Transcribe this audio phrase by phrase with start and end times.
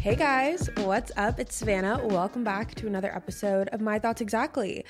[0.00, 1.38] Hey guys, what's up?
[1.38, 2.00] It's Savannah.
[2.02, 4.82] Welcome back to another episode of My Thoughts Exactly.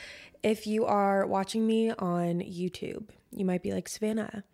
[0.44, 4.44] If you are watching me on YouTube, you might be like, Savannah,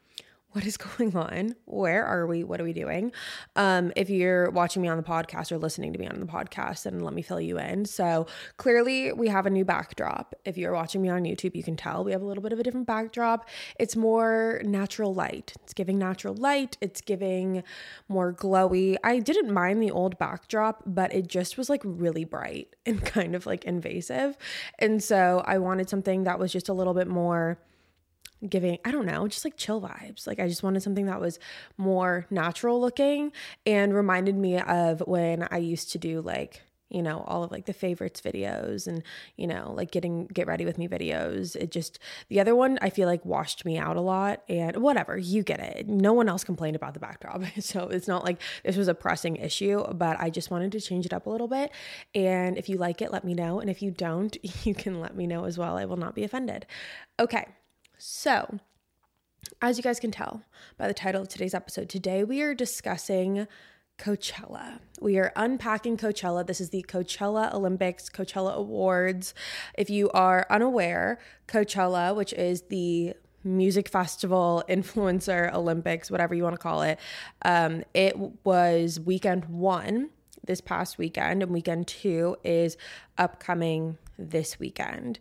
[0.56, 1.54] what is going on?
[1.66, 2.42] Where are we?
[2.42, 3.12] What are we doing?
[3.56, 6.84] Um, if you're watching me on the podcast or listening to me on the podcast,
[6.84, 7.84] then let me fill you in.
[7.84, 8.26] So
[8.56, 10.34] clearly, we have a new backdrop.
[10.46, 12.58] If you're watching me on YouTube, you can tell we have a little bit of
[12.58, 13.46] a different backdrop.
[13.78, 15.52] It's more natural light.
[15.62, 16.78] It's giving natural light.
[16.80, 17.62] It's giving
[18.08, 18.96] more glowy.
[19.04, 23.34] I didn't mind the old backdrop, but it just was like really bright and kind
[23.34, 24.38] of like invasive.
[24.78, 27.58] And so I wanted something that was just a little bit more
[28.48, 30.26] giving i don't know just like chill vibes.
[30.26, 31.38] Like i just wanted something that was
[31.76, 33.32] more natural looking
[33.64, 37.66] and reminded me of when i used to do like you know all of like
[37.66, 39.02] the favorites videos and
[39.36, 41.56] you know like getting get ready with me videos.
[41.56, 45.16] It just the other one i feel like washed me out a lot and whatever
[45.16, 45.88] you get it.
[45.88, 47.42] No one else complained about the backdrop.
[47.60, 51.06] So it's not like this was a pressing issue but i just wanted to change
[51.06, 51.72] it up a little bit.
[52.14, 53.60] And if you like it let me know.
[53.60, 55.76] And if you don't you can let me know as well.
[55.76, 56.66] I will not be offended.
[57.18, 57.46] Okay
[57.98, 58.58] so,
[59.62, 60.42] as you guys can tell
[60.76, 63.46] by the title of today's episode, today we are discussing
[63.98, 64.80] Coachella.
[65.00, 66.46] We are unpacking Coachella.
[66.46, 69.32] This is the Coachella Olympics, Coachella Awards.
[69.78, 76.54] If you are unaware, Coachella, which is the music festival, influencer Olympics, whatever you want
[76.54, 76.98] to call it,
[77.42, 80.10] um, it was weekend one
[80.46, 82.76] this past weekend, and weekend two is
[83.16, 85.18] upcoming this weekend.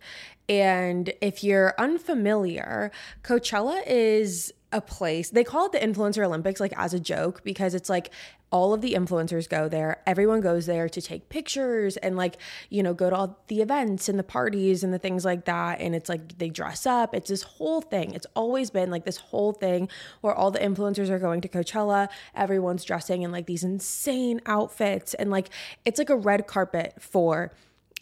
[0.48, 2.92] And if you're unfamiliar,
[3.24, 7.74] Coachella is a place, they call it the Influencer Olympics, like as a joke, because
[7.74, 8.12] it's like
[8.52, 10.02] all of the influencers go there.
[10.06, 12.38] Everyone goes there to take pictures and, like,
[12.70, 15.82] you know, go to all the events and the parties and the things like that.
[15.82, 17.14] And it's like they dress up.
[17.14, 18.14] It's this whole thing.
[18.14, 19.90] It's always been like this whole thing
[20.22, 22.08] where all the influencers are going to Coachella.
[22.34, 25.14] Everyone's dressing in like these insane outfits.
[25.16, 25.50] And like,
[25.84, 27.52] it's like a red carpet for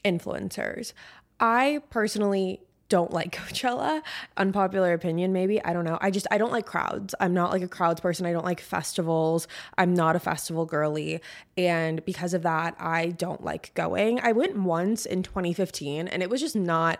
[0.03, 0.94] influencers.
[1.40, 4.02] I personally don't like Coachella.
[4.38, 5.64] Unpopular opinion, maybe.
[5.64, 5.98] I don't know.
[6.02, 7.16] I just, I don't like crowds.
[7.20, 8.26] I'm not like a crowds person.
[8.26, 9.48] I don't like festivals.
[9.78, 11.22] I'm not a festival girly.
[11.58, 14.20] And because of that, I don't like going.
[14.22, 17.00] I went once in 2015 and it was just not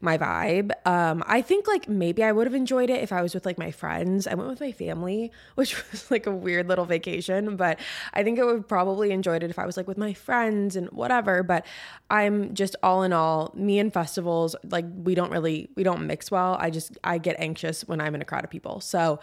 [0.00, 0.70] my vibe.
[0.86, 3.58] Um, I think like maybe I would have enjoyed it if I was with like
[3.58, 4.26] my friends.
[4.26, 7.80] I went with my family, which was like a weird little vacation, but
[8.12, 10.88] I think I would probably enjoyed it if I was like with my friends and
[10.90, 11.42] whatever.
[11.42, 11.66] But
[12.10, 16.30] I'm just all in all, me and festivals, like we don't really we don't mix
[16.30, 16.56] well.
[16.58, 18.80] I just I get anxious when I'm in a crowd of people.
[18.80, 19.20] So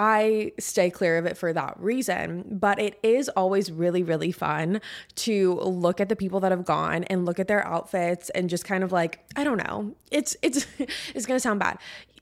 [0.00, 2.44] I stay clear of it for that reason.
[2.50, 4.80] But it is always really, really fun
[5.16, 8.64] to look at the people that have gone and look at their outfits and just
[8.64, 9.94] kind of like, I don't know.
[10.10, 10.66] It's it's
[11.14, 11.78] it's gonna sound bad.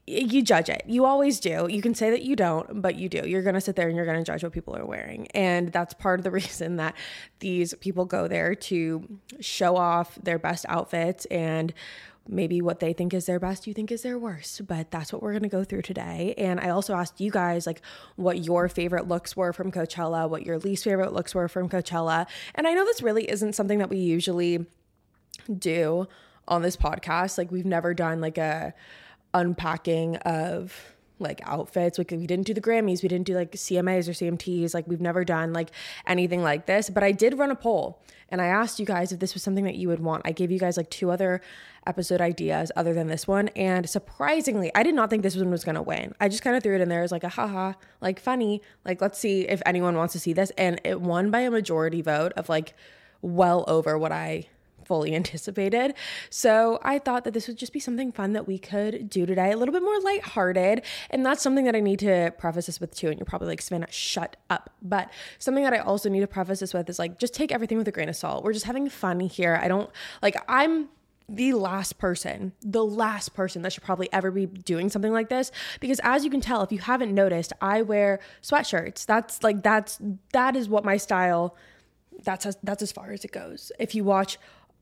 [0.07, 0.85] You judge it.
[0.87, 1.69] You always do.
[1.71, 3.29] You can say that you don't, but you do.
[3.29, 5.27] You're going to sit there and you're going to judge what people are wearing.
[5.35, 6.95] And that's part of the reason that
[7.41, 9.07] these people go there to
[9.41, 11.75] show off their best outfits and
[12.29, 15.23] maybe what they think is their best you think is their worst but that's what
[15.23, 17.81] we're going to go through today and i also asked you guys like
[18.17, 22.27] what your favorite looks were from coachella what your least favorite looks were from coachella
[22.55, 24.65] and i know this really isn't something that we usually
[25.59, 26.07] do
[26.47, 28.75] on this podcast like we've never done like a
[29.35, 31.99] unpacking of like outfits.
[31.99, 34.75] Like we didn't do the Grammys, we didn't do like CMAs or CMTs.
[34.75, 35.71] Like we've never done like
[36.07, 36.91] anything like this.
[36.91, 39.65] But I did run a poll and I asked you guys if this was something
[39.65, 40.23] that you would want.
[40.25, 41.41] I gave you guys like two other
[41.89, 43.49] episode ideas other than this one.
[43.49, 46.15] And surprisingly, I did not think this one was gonna win.
[46.21, 48.63] I just kind of threw it in there as like a haha, like funny.
[48.85, 50.53] Like let's see if anyone wants to see this.
[50.57, 52.75] And it won by a majority vote of like
[53.23, 54.47] well over what I
[54.89, 55.95] fully anticipated.
[56.31, 59.53] So I thought that this would just be something fun that we could do today,
[59.53, 60.83] a little bit more lighthearted.
[61.11, 63.09] And that's something that I need to preface this with too.
[63.09, 64.71] And you're probably like, Savannah, shut up.
[64.83, 67.79] But something that I also need to preface this with is like, just take everything
[67.79, 68.43] with a grain of salt.
[68.43, 69.61] We're just having fun here.
[69.63, 69.91] I don't
[70.23, 70.89] like, I'm
[71.29, 75.53] the last person, the last person that should probably ever be doing something like this.
[75.79, 79.05] Because as you can tell, if you haven't noticed, I wear sweatshirts.
[79.05, 80.01] That's like, that's,
[80.33, 81.55] that is what my style,
[82.23, 83.71] that's, as, that's as far as it goes.
[83.79, 84.39] If you watch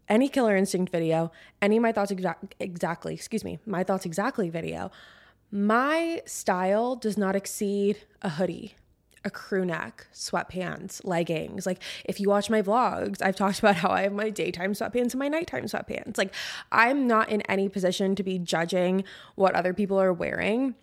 [0.08, 4.92] any Killer Instinct video, any My Thoughts Exa- Exactly, excuse me, My Thoughts Exactly video,
[5.50, 8.76] my style does not exceed a hoodie,
[9.26, 11.67] a crew neck, sweatpants, leggings.
[11.67, 15.12] Like if you watch my vlogs, I've talked about how I have my daytime sweatpants
[15.12, 16.17] and my nighttime sweatpants.
[16.17, 16.32] Like
[16.73, 20.76] I'm not in any position to be judging what other people are wearing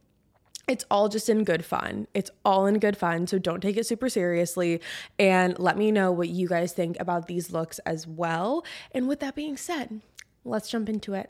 [0.68, 2.08] it's all just in good fun.
[2.14, 3.28] It's all in good fun.
[3.28, 4.80] So don't take it super seriously.
[5.20, 8.64] And let me know what you guys think about these looks as well.
[8.92, 10.02] And with that being said,
[10.46, 11.30] let's jump into it.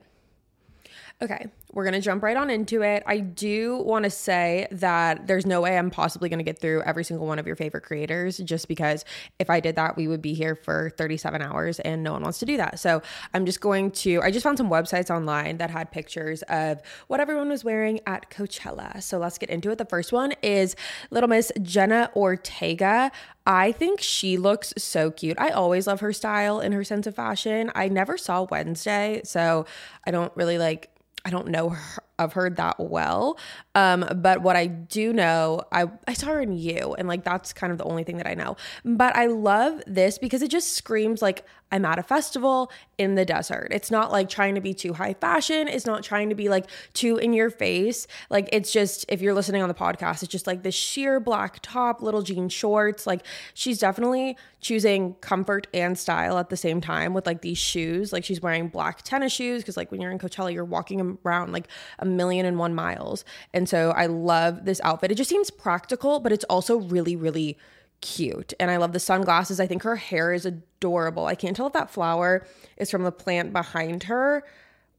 [1.21, 3.03] Okay, we're going to jump right on into it.
[3.05, 6.83] I do want to say that there's no way I'm possibly going to get through
[6.83, 9.03] every single one of your favorite creators just because
[9.39, 12.39] if I did that, we would be here for 37 hours and no one wants
[12.39, 12.79] to do that.
[12.79, 13.01] So
[13.33, 17.19] I'm just going to, I just found some websites online that had pictures of what
[17.19, 19.01] everyone was wearing at Coachella.
[19.01, 19.77] So let's get into it.
[19.79, 20.75] The first one is
[21.09, 23.11] Little Miss Jenna Ortega.
[23.45, 25.37] I think she looks so cute.
[25.39, 27.71] I always love her style and her sense of fashion.
[27.75, 29.65] I never saw Wednesday, so
[30.05, 30.89] I don't really like
[31.25, 33.37] I don't know her, of her that well.
[33.75, 37.53] Um, but what I do know, I, I saw her in you, and like that's
[37.53, 38.57] kind of the only thing that I know.
[38.83, 43.25] But I love this because it just screams like I'm at a festival in the
[43.25, 43.69] desert.
[43.71, 45.67] It's not like trying to be too high fashion.
[45.67, 48.05] It's not trying to be like too in your face.
[48.29, 51.57] Like it's just, if you're listening on the podcast, it's just like this sheer black
[51.63, 53.07] top, little jean shorts.
[53.07, 53.25] Like
[53.55, 58.13] she's definitely choosing comfort and style at the same time with like these shoes.
[58.13, 61.53] Like she's wearing black tennis shoes because like when you're in Coachella, you're walking around
[61.53, 61.67] like
[61.97, 63.25] a million and one miles.
[63.51, 65.11] And so I love this outfit.
[65.11, 67.57] It just seems practical, but it's also really, really
[68.03, 68.53] cute.
[68.59, 69.59] And I love the sunglasses.
[69.59, 71.25] I think her hair is adorable.
[71.25, 72.45] I can't tell if that flower
[72.77, 74.43] is from the plant behind her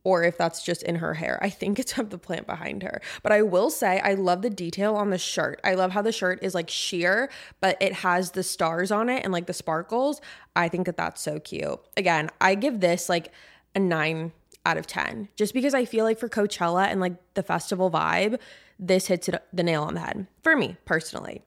[0.05, 1.39] or if that's just in her hair.
[1.43, 3.01] I think it's of the plant behind her.
[3.23, 5.61] But I will say, I love the detail on the shirt.
[5.65, 7.31] I love how the shirt is like sheer,
[7.61, 10.21] but it has the stars on it and like the sparkles.
[10.57, 11.79] I think that that's so cute.
[11.97, 13.33] Again, I give this like
[13.75, 14.33] a nine
[14.67, 18.39] out of 10 just because I feel like for Coachella and like the festival vibe,
[18.79, 21.43] this hits the nail on the head for me personally.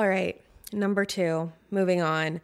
[0.00, 0.40] All right,
[0.72, 2.40] number two, moving on.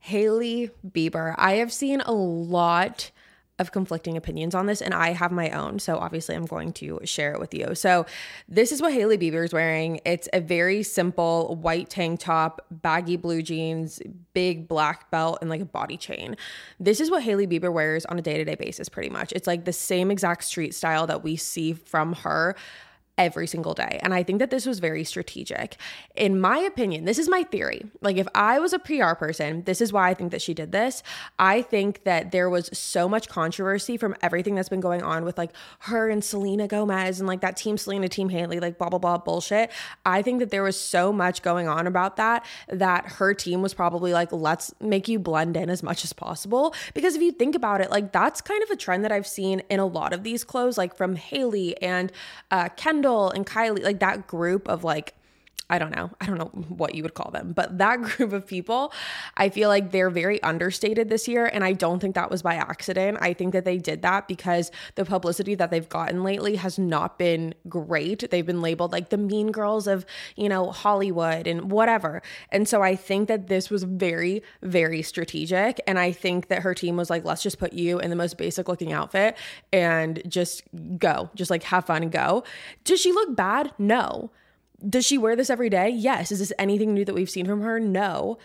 [0.00, 1.36] Hailey Bieber.
[1.38, 3.12] I have seen a lot
[3.60, 5.78] of conflicting opinions on this, and I have my own.
[5.78, 7.76] So obviously, I'm going to share it with you.
[7.76, 8.06] So,
[8.48, 10.00] this is what Hailey Bieber is wearing.
[10.04, 14.02] It's a very simple white tank top, baggy blue jeans,
[14.34, 16.36] big black belt, and like a body chain.
[16.80, 19.30] This is what Hailey Bieber wears on a day to day basis, pretty much.
[19.30, 22.56] It's like the same exact street style that we see from her
[23.20, 24.00] every single day.
[24.02, 25.76] And I think that this was very strategic.
[26.16, 27.84] In my opinion, this is my theory.
[28.00, 30.72] Like, if I was a PR person, this is why I think that she did
[30.72, 31.02] this.
[31.38, 35.36] I think that there was so much controversy from everything that's been going on with
[35.36, 38.98] like her and Selena Gomez and like that team Selena, team Hailey, like blah, blah,
[38.98, 39.70] blah bullshit.
[40.06, 43.74] I think that there was so much going on about that that her team was
[43.74, 46.74] probably like, let's make you blend in as much as possible.
[46.94, 49.60] Because if you think about it, like that's kind of a trend that I've seen
[49.68, 52.10] in a lot of these clothes, like from Hailey and
[52.50, 55.14] uh, Kendall Kendall and Kylie, like that group of like
[55.70, 56.10] I don't know.
[56.20, 58.92] I don't know what you would call them, but that group of people,
[59.36, 61.46] I feel like they're very understated this year.
[61.46, 63.18] And I don't think that was by accident.
[63.20, 67.18] I think that they did that because the publicity that they've gotten lately has not
[67.18, 68.28] been great.
[68.30, 70.04] They've been labeled like the mean girls of,
[70.36, 72.20] you know, Hollywood and whatever.
[72.50, 75.80] And so I think that this was very, very strategic.
[75.86, 78.36] And I think that her team was like, let's just put you in the most
[78.36, 79.36] basic looking outfit
[79.72, 80.62] and just
[80.98, 82.42] go, just like have fun and go.
[82.82, 83.72] Does she look bad?
[83.78, 84.32] No.
[84.88, 85.90] Does she wear this every day?
[85.90, 86.32] Yes.
[86.32, 87.78] Is this anything new that we've seen from her?
[87.80, 88.38] No.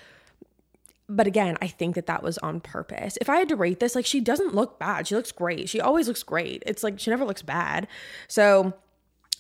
[1.08, 3.18] But again, I think that that was on purpose.
[3.22, 5.08] If I had to rate this, like she doesn't look bad.
[5.08, 5.70] She looks great.
[5.70, 6.64] She always looks great.
[6.66, 7.88] It's like she never looks bad.
[8.28, 8.74] So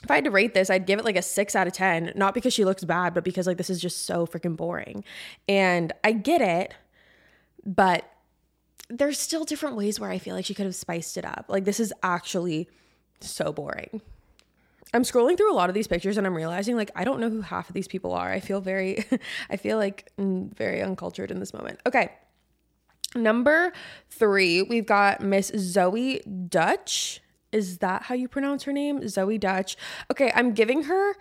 [0.04, 2.14] if I had to rate this, I'd give it like a six out of 10,
[2.16, 5.04] not because she looks bad, but because like this is just so freaking boring.
[5.48, 6.76] And I get it,
[7.66, 8.08] but
[8.88, 11.46] there's still different ways where I feel like she could have spiced it up.
[11.50, 12.70] Like this is actually
[13.20, 14.02] so boring.
[14.96, 17.30] I'm scrolling through a lot of these pictures and I'm realizing like I don't know
[17.30, 18.32] who half of these people are.
[18.32, 19.06] I feel very
[19.50, 21.80] I feel like mm, very uncultured in this moment.
[21.86, 22.12] Okay.
[23.14, 23.72] Number
[24.10, 27.22] 3, we've got Miss Zoe Dutch.
[27.54, 29.08] Is that how you pronounce her name?
[29.08, 29.78] Zoe Dutch.
[30.12, 31.16] Okay, I'm giving her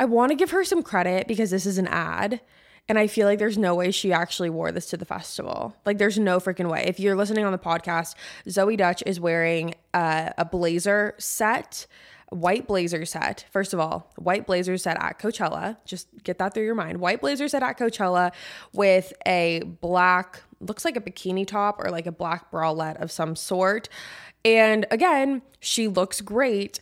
[0.00, 2.40] I want to give her some credit because this is an ad.
[2.88, 5.76] And I feel like there's no way she actually wore this to the festival.
[5.84, 6.84] Like, there's no freaking way.
[6.86, 8.14] If you're listening on the podcast,
[8.48, 11.86] Zoe Dutch is wearing uh, a blazer set
[12.30, 13.46] white blazer set.
[13.50, 15.76] First of all, white blazer set at Coachella.
[15.84, 16.98] Just get that through your mind.
[16.98, 18.32] White blazer set at Coachella
[18.72, 23.34] with a black, looks like a bikini top or like a black bralette of some
[23.36, 23.88] sort.
[24.44, 26.80] And again, she looks great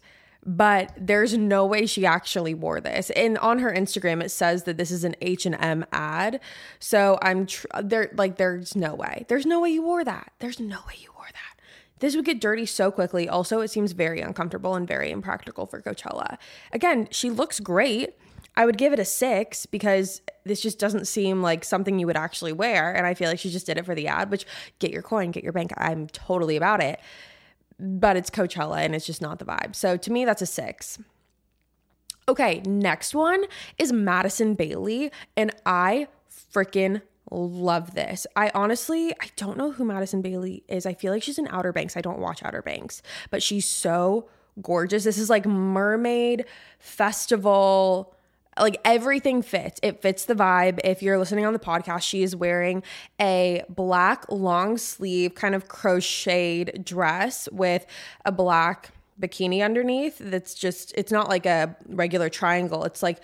[0.48, 3.10] but there's no way she actually wore this.
[3.10, 6.40] And on her Instagram it says that this is an H&M ad.
[6.78, 9.26] So I'm tr- there like there's no way.
[9.28, 10.32] There's no way you wore that.
[10.38, 11.55] There's no way you wore that.
[11.98, 13.28] This would get dirty so quickly.
[13.28, 16.36] Also, it seems very uncomfortable and very impractical for Coachella.
[16.72, 18.14] Again, she looks great.
[18.56, 22.16] I would give it a six because this just doesn't seem like something you would
[22.16, 22.94] actually wear.
[22.94, 24.46] And I feel like she just did it for the ad, which
[24.78, 25.72] get your coin, get your bank.
[25.76, 27.00] I'm totally about it.
[27.78, 29.74] But it's Coachella and it's just not the vibe.
[29.74, 30.98] So to me, that's a six.
[32.28, 33.44] Okay, next one
[33.78, 35.12] is Madison Bailey.
[35.36, 36.08] And I
[36.54, 38.26] freaking love this.
[38.36, 40.86] I honestly, I don't know who Madison Bailey is.
[40.86, 41.96] I feel like she's in Outer Banks.
[41.96, 44.28] I don't watch Outer Banks, but she's so
[44.62, 45.04] gorgeous.
[45.04, 46.44] This is like mermaid
[46.78, 48.14] festival.
[48.58, 49.80] Like everything fits.
[49.82, 50.80] It fits the vibe.
[50.82, 52.82] If you're listening on the podcast, she is wearing
[53.20, 57.86] a black long sleeve kind of crocheted dress with
[58.24, 63.18] a black bikini underneath that's just it's not like a regular triangle it's like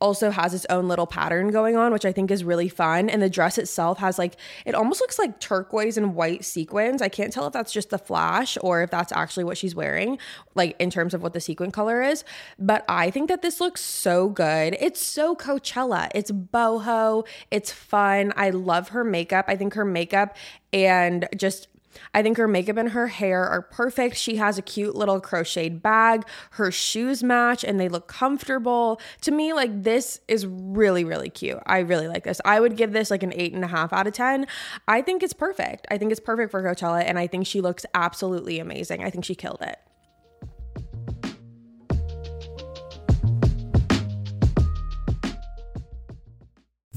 [0.00, 3.08] also has its own little pattern going on which i think is really fun.
[3.08, 7.02] And the dress itself has like it almost looks like turquoise and white sequins.
[7.02, 10.18] I can't tell if that's just the flash or if that's actually what she's wearing
[10.54, 12.24] like in terms of what the sequin color is.
[12.58, 14.76] But i think that this looks so good.
[14.80, 16.08] It's so coachella.
[16.14, 17.26] It's boho.
[17.50, 18.32] It's fun.
[18.36, 19.46] I love her makeup.
[19.48, 20.36] I think her makeup
[20.72, 21.68] and just
[22.14, 24.16] I think her makeup and her hair are perfect.
[24.16, 26.24] She has a cute little crocheted bag.
[26.52, 29.00] Her shoes match and they look comfortable.
[29.22, 31.58] To me, like this is really, really cute.
[31.66, 32.40] I really like this.
[32.44, 34.46] I would give this like an eight and a half out of 10.
[34.86, 35.86] I think it's perfect.
[35.90, 39.04] I think it's perfect for Coachella and I think she looks absolutely amazing.
[39.04, 39.78] I think she killed it.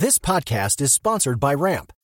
[0.01, 1.93] This podcast is sponsored by Ramp.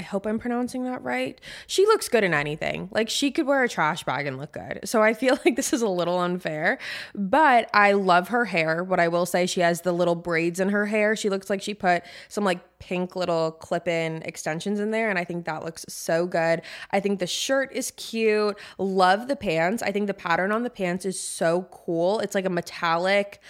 [0.00, 1.38] I hope I'm pronouncing that right.
[1.66, 2.88] She looks good in anything.
[2.90, 4.80] Like she could wear a trash bag and look good.
[4.84, 6.78] So I feel like this is a little unfair,
[7.14, 8.82] but I love her hair.
[8.82, 11.16] What I will say, she has the little braids in her hair.
[11.16, 15.10] She looks like she put some like pink little clip in extensions in there.
[15.10, 16.62] And I think that looks so good.
[16.92, 18.58] I think the shirt is cute.
[18.78, 19.82] Love the pants.
[19.82, 22.20] I think the pattern on the pants is so cool.
[22.20, 23.42] It's like a metallic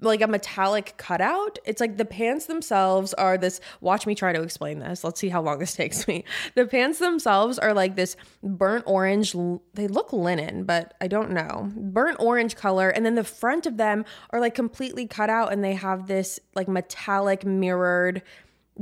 [0.00, 1.58] like a metallic cutout.
[1.64, 3.60] It's like the pants themselves are this.
[3.80, 5.02] Watch me try to explain this.
[5.02, 6.24] Let's see how long this takes me.
[6.54, 9.34] The pants themselves are like this burnt orange.
[9.74, 11.70] They look linen, but I don't know.
[11.74, 12.88] Burnt orange color.
[12.88, 16.38] And then the front of them are like completely cut out and they have this
[16.54, 18.22] like metallic mirrored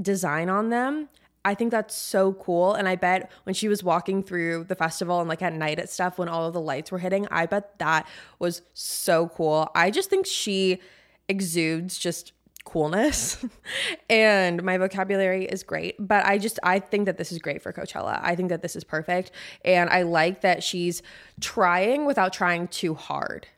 [0.00, 1.08] design on them.
[1.46, 2.74] I think that's so cool.
[2.74, 5.88] And I bet when she was walking through the festival and like at night at
[5.88, 8.08] stuff when all of the lights were hitting, I bet that
[8.40, 9.70] was so cool.
[9.72, 10.80] I just think she
[11.28, 12.32] exudes just
[12.64, 13.44] coolness.
[14.10, 17.72] And my vocabulary is great but i just i think that this is great for
[17.72, 18.20] coachella.
[18.22, 19.30] I think that this is perfect.
[19.64, 21.02] And i like that she's
[21.40, 23.48] trying without trying too hard.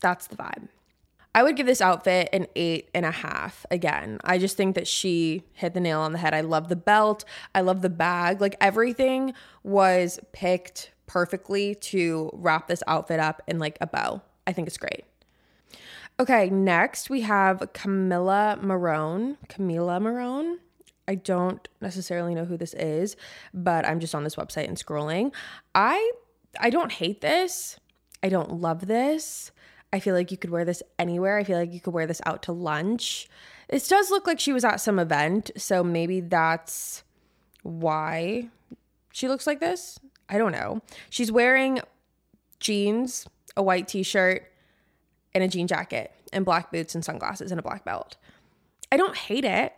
[0.00, 0.68] That's the vibe.
[1.34, 4.18] I would give this outfit an eight and a half again.
[4.22, 6.34] I just think that she hit the nail on the head.
[6.34, 7.24] I love the belt.
[7.54, 8.40] I love the bag.
[8.40, 14.20] Like everything was picked perfectly to wrap this outfit up in like a bow.
[14.46, 15.04] I think it's great
[16.20, 19.36] Okay, next we have Camilla Morrone.
[19.48, 20.58] Camila Morrone.
[21.08, 23.16] I don't necessarily know who this is,
[23.52, 25.32] but I'm just on this website and scrolling.
[25.74, 26.12] I
[26.60, 27.78] I don't hate this.
[28.22, 29.50] I don't love this.
[29.92, 31.38] I feel like you could wear this anywhere.
[31.38, 33.28] I feel like you could wear this out to lunch.
[33.68, 37.02] This does look like she was at some event, so maybe that's
[37.62, 38.48] why
[39.12, 39.98] she looks like this.
[40.28, 40.82] I don't know.
[41.10, 41.80] She's wearing
[42.60, 43.26] jeans,
[43.56, 44.51] a white t-shirt,
[45.34, 48.16] and a jean jacket and black boots and sunglasses and a black belt.
[48.90, 49.72] I don't hate it,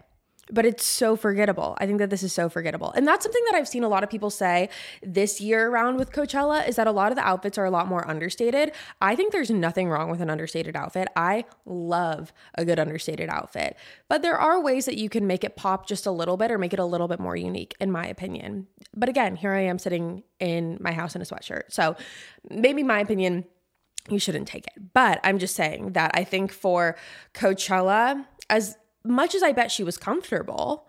[0.50, 1.76] but it's so forgettable.
[1.78, 2.92] I think that this is so forgettable.
[2.92, 4.68] And that's something that I've seen a lot of people say
[5.02, 7.86] this year around with Coachella is that a lot of the outfits are a lot
[7.86, 8.72] more understated.
[9.00, 11.08] I think there's nothing wrong with an understated outfit.
[11.16, 13.76] I love a good understated outfit.
[14.08, 16.58] But there are ways that you can make it pop just a little bit or
[16.58, 18.66] make it a little bit more unique in my opinion.
[18.94, 21.70] But again, here I am sitting in my house in a sweatshirt.
[21.70, 21.96] So
[22.50, 23.44] maybe my opinion
[24.08, 24.92] you shouldn't take it.
[24.92, 26.96] But I'm just saying that I think for
[27.32, 30.88] Coachella, as much as I bet she was comfortable,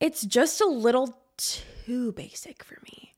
[0.00, 3.12] it's just a little too basic for me.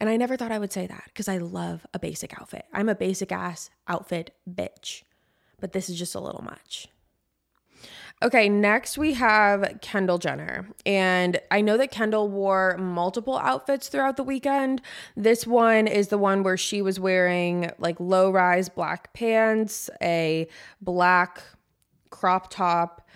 [0.00, 2.64] And I never thought I would say that because I love a basic outfit.
[2.72, 5.02] I'm a basic ass outfit bitch,
[5.60, 6.88] but this is just a little much.
[8.22, 10.68] Okay, next we have Kendall Jenner.
[10.84, 14.82] And I know that Kendall wore multiple outfits throughout the weekend.
[15.16, 20.48] This one is the one where she was wearing like low rise black pants, a
[20.82, 21.42] black
[22.10, 23.08] crop top,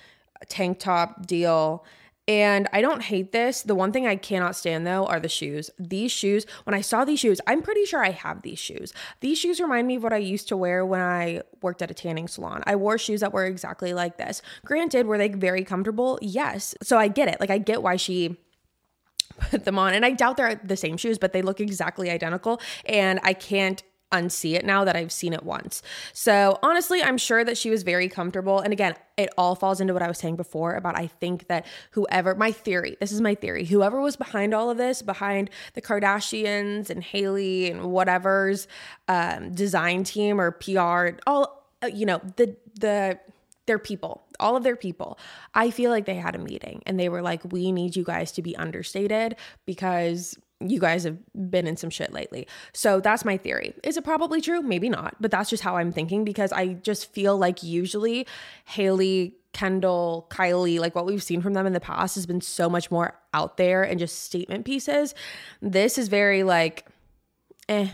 [0.48, 1.84] tank top deal
[2.26, 3.62] and I don't hate this.
[3.62, 5.70] The one thing I cannot stand though are the shoes.
[5.78, 8.92] These shoes, when I saw these shoes, I'm pretty sure I have these shoes.
[9.20, 11.94] These shoes remind me of what I used to wear when I worked at a
[11.94, 12.62] tanning salon.
[12.66, 14.40] I wore shoes that were exactly like this.
[14.64, 16.18] Granted, were they very comfortable?
[16.22, 16.74] Yes.
[16.82, 17.40] So I get it.
[17.40, 18.36] Like I get why she
[19.50, 19.94] put them on.
[19.94, 22.60] And I doubt they're the same shoes, but they look exactly identical.
[22.86, 23.82] And I can't
[24.14, 25.82] unsee it now that I've seen it once.
[26.12, 28.60] So honestly, I'm sure that she was very comfortable.
[28.60, 31.66] And again, it all falls into what I was saying before about I think that
[31.92, 35.82] whoever, my theory, this is my theory, whoever was behind all of this, behind the
[35.82, 38.66] Kardashians and Hailey and whatever's
[39.08, 43.18] um, design team or PR, all, uh, you know, the, the,
[43.66, 45.18] their people, all of their people.
[45.54, 48.32] I feel like they had a meeting and they were like, we need you guys
[48.32, 51.18] to be understated because you guys have
[51.50, 52.46] been in some shit lately.
[52.72, 53.74] So that's my theory.
[53.82, 54.62] Is it probably true?
[54.62, 58.26] Maybe not, but that's just how I'm thinking because I just feel like usually
[58.64, 62.68] Hailey, Kendall, Kylie, like what we've seen from them in the past has been so
[62.68, 65.14] much more out there and just statement pieces.
[65.60, 66.86] This is very like,
[67.68, 67.88] eh,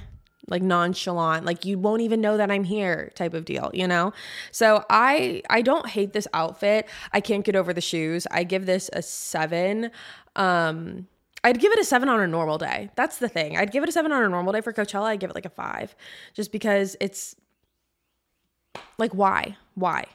[0.49, 4.12] like nonchalant like you won't even know that i'm here type of deal you know
[4.50, 8.67] so i i don't hate this outfit i can't get over the shoes i give
[8.67, 9.93] this a seven
[10.35, 11.07] um
[11.42, 12.90] I'd give it a seven on a normal day.
[12.97, 13.56] That's the thing.
[13.56, 15.04] I'd give it a seven on a normal day for Coachella.
[15.04, 15.94] I'd give it like a five
[16.35, 17.35] just because it's
[18.99, 19.56] like, why?
[19.75, 20.06] Why?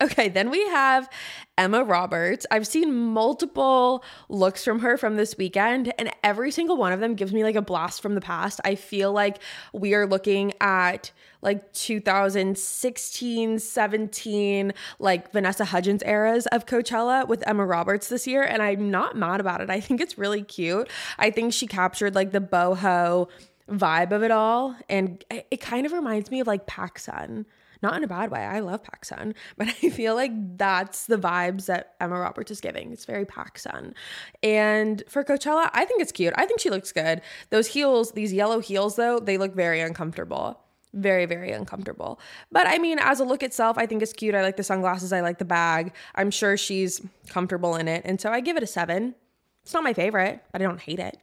[0.00, 1.08] Okay, then we have
[1.56, 2.46] Emma Roberts.
[2.50, 7.14] I've seen multiple looks from her from this weekend, and every single one of them
[7.14, 8.60] gives me like a blast from the past.
[8.64, 9.38] I feel like
[9.72, 11.10] we are looking at
[11.42, 18.62] like 2016, 17, like Vanessa Hudgens eras of Coachella with Emma Roberts this year, and
[18.62, 19.70] I'm not mad about it.
[19.70, 20.88] I think it's really cute.
[21.18, 23.28] I think she captured like the boho
[23.70, 27.44] vibe of it all, and it kind of reminds me of like PacSun
[27.82, 28.40] not in a bad way.
[28.40, 32.92] I love PacSun, but I feel like that's the vibes that Emma Roberts is giving.
[32.92, 33.94] It's very PacSun.
[34.42, 36.34] And for Coachella, I think it's cute.
[36.36, 37.20] I think she looks good.
[37.50, 40.60] Those heels, these yellow heels though, they look very uncomfortable.
[40.94, 42.18] Very, very uncomfortable.
[42.50, 44.34] But I mean, as a look itself, I think it's cute.
[44.34, 45.12] I like the sunglasses.
[45.12, 45.92] I like the bag.
[46.14, 48.02] I'm sure she's comfortable in it.
[48.06, 49.14] And so I give it a seven.
[49.62, 51.18] It's not my favorite, but I don't hate it.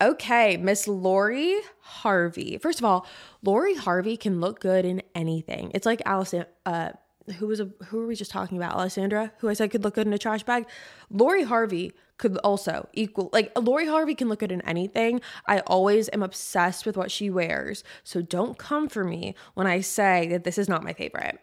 [0.00, 2.56] Okay, Miss Lori Harvey.
[2.58, 3.04] First of all,
[3.42, 5.72] Lori Harvey can look good in anything.
[5.74, 6.90] It's like Allison, uh,
[7.38, 8.74] who was a who were we just talking about?
[8.74, 10.66] Alessandra, who I said could look good in a trash bag.
[11.10, 15.20] Lori Harvey could also equal like Lori Harvey can look good in anything.
[15.46, 17.82] I always am obsessed with what she wears.
[18.04, 21.40] So don't come for me when I say that this is not my favorite.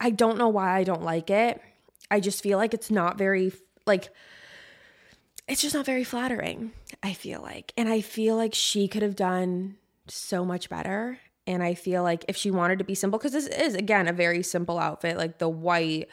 [0.00, 1.60] I don't know why I don't like it.
[2.10, 3.52] I just feel like it's not very
[3.86, 4.08] like
[5.48, 7.72] it's just not very flattering, I feel like.
[7.76, 9.76] And I feel like she could have done
[10.08, 11.18] so much better.
[11.46, 14.12] And I feel like if she wanted to be simple, because this is, again, a
[14.12, 16.08] very simple outfit, like the white,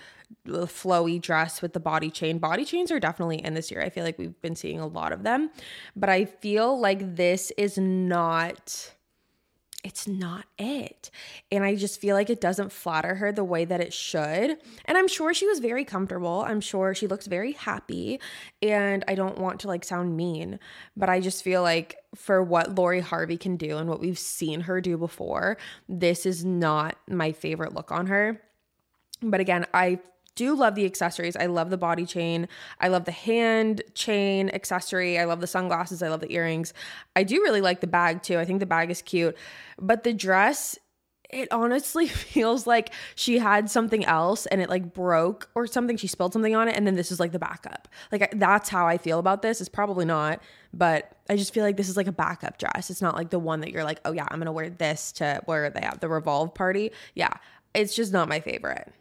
[0.47, 2.39] flowy dress with the body chain.
[2.39, 3.81] Body chains are definitely in this year.
[3.81, 5.51] I feel like we've been seeing a lot of them.
[5.95, 8.91] But I feel like this is not
[9.83, 11.09] it's not it.
[11.51, 14.57] And I just feel like it doesn't flatter her the way that it should.
[14.85, 16.43] And I'm sure she was very comfortable.
[16.45, 18.19] I'm sure she looks very happy.
[18.61, 20.59] And I don't want to like sound mean,
[20.97, 24.61] but I just feel like for what Lori Harvey can do and what we've seen
[24.61, 28.41] her do before, this is not my favorite look on her.
[29.21, 29.99] But again, I
[30.39, 31.35] do love the accessories.
[31.35, 32.47] I love the body chain.
[32.79, 35.19] I love the hand chain accessory.
[35.19, 36.01] I love the sunglasses.
[36.01, 36.73] I love the earrings.
[37.13, 38.39] I do really like the bag too.
[38.39, 39.35] I think the bag is cute.
[39.77, 40.79] But the dress,
[41.29, 45.97] it honestly feels like she had something else and it like broke or something.
[45.97, 47.89] She spilled something on it and then this is like the backup.
[48.09, 49.59] Like that's how I feel about this.
[49.59, 50.41] It's probably not,
[50.73, 52.89] but I just feel like this is like a backup dress.
[52.89, 55.41] It's not like the one that you're like, oh yeah, I'm gonna wear this to
[55.47, 56.91] where they have the revolve party.
[57.13, 57.33] Yeah,
[57.73, 58.93] it's just not my favorite.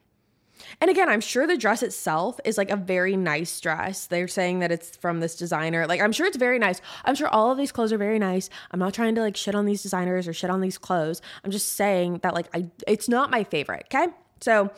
[0.80, 4.06] And again, I'm sure the dress itself is like a very nice dress.
[4.06, 5.86] They're saying that it's from this designer.
[5.86, 6.80] Like, I'm sure it's very nice.
[7.04, 8.50] I'm sure all of these clothes are very nice.
[8.70, 11.22] I'm not trying to like shit on these designers or shit on these clothes.
[11.44, 14.12] I'm just saying that like I it's not my favorite, okay?
[14.40, 14.70] So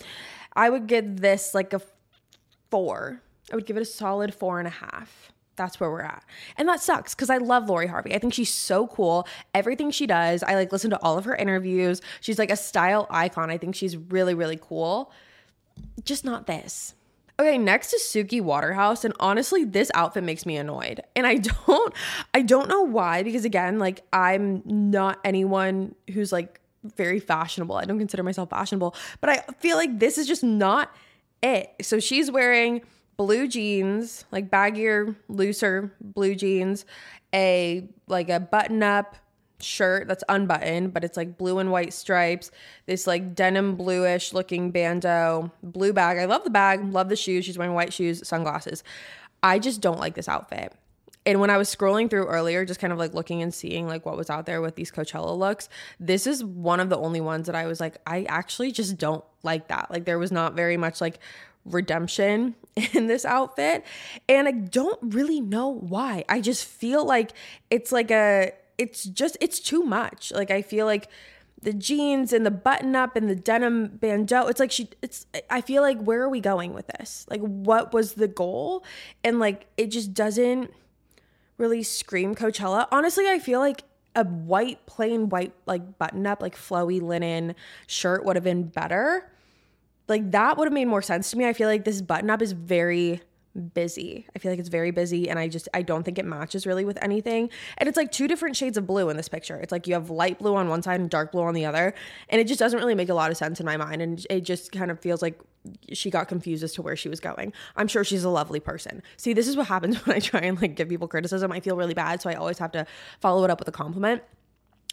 [0.55, 1.81] I would give this like a
[2.71, 3.23] four.
[3.53, 5.33] I would give it a solid four and a half.
[5.57, 6.25] That's where we're at.
[6.57, 8.15] And that sucks because I love Lori Harvey.
[8.15, 9.27] I think she's so cool.
[9.53, 12.01] Everything she does, I like listen to all of her interviews.
[12.21, 13.51] She's like a style icon.
[13.51, 15.13] I think she's really, really cool
[16.05, 16.95] just not this.
[17.39, 21.01] Okay, next is Suki Waterhouse and honestly this outfit makes me annoyed.
[21.17, 21.95] And I don't
[22.35, 27.77] I don't know why because again, like I'm not anyone who's like very fashionable.
[27.77, 30.95] I don't consider myself fashionable, but I feel like this is just not
[31.43, 31.71] it.
[31.83, 32.83] So she's wearing
[33.17, 36.85] blue jeans, like baggier, looser blue jeans,
[37.35, 39.17] a like a button up
[39.63, 42.51] shirt that's unbuttoned, but it's like blue and white stripes,
[42.87, 46.19] this like denim bluish looking bandeau, blue bag.
[46.19, 47.45] I love the bag, love the shoes.
[47.45, 48.83] She's wearing white shoes, sunglasses.
[49.43, 50.75] I just don't like this outfit.
[51.27, 54.07] And when I was scrolling through earlier, just kind of like looking and seeing like
[54.07, 55.69] what was out there with these Coachella looks,
[55.99, 59.25] this is one of the only ones that I was like, I actually just don't
[59.43, 59.91] like that.
[59.91, 61.19] Like there was not very much like
[61.67, 62.55] redemption
[62.95, 63.85] in this outfit.
[64.29, 66.25] And I don't really know why.
[66.29, 67.33] I just feel like
[67.69, 70.33] it's like a it's just it's too much.
[70.33, 71.09] Like I feel like
[71.61, 74.47] the jeans and the button up and the denim bandeau.
[74.47, 77.27] It's like she it's I feel like where are we going with this?
[77.29, 78.83] Like what was the goal?
[79.23, 80.73] And like it just doesn't
[81.59, 82.89] really scream Coachella.
[82.91, 83.83] Honestly, I feel like
[84.17, 87.55] a white plain white like button up like flowy linen
[87.87, 89.31] shirt would have been better.
[90.09, 91.47] Like that would have made more sense to me.
[91.47, 93.21] I feel like this button up is very
[93.75, 94.27] busy.
[94.35, 96.85] I feel like it's very busy and I just I don't think it matches really
[96.85, 97.51] with anything.
[97.79, 99.57] And it's like two different shades of blue in this picture.
[99.57, 101.95] It's like you have light blue on one side and dark blue on the other,
[102.29, 104.43] and it just doesn't really make a lot of sense in my mind and it
[104.43, 105.39] just kind of feels like
[105.93, 107.53] she got confused as to where she was going.
[107.77, 109.03] I'm sure she's a lovely person.
[109.17, 111.53] See, this is what happens when I try and like give people criticism.
[111.53, 112.87] I feel really bad, so I always have to
[113.21, 114.23] follow it up with a compliment.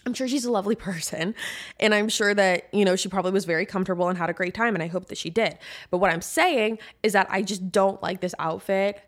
[0.08, 1.36] I'm sure she's a lovely person.
[1.80, 4.54] And I'm sure that, you know, she probably was very comfortable and had a great
[4.54, 4.74] time.
[4.74, 5.58] And I hope that she did.
[5.92, 9.02] But what I'm saying is that I just don't like this outfit